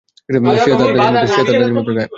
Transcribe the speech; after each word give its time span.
সে 0.63 0.71
তার 0.79 0.91
দাদীর 1.49 1.73
মতোই 1.77 1.95
গায়। 1.97 2.09